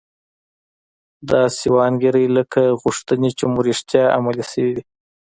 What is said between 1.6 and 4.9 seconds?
و انګیرئ لکه غوښتنې چې مو رښتیا عملي شوې وي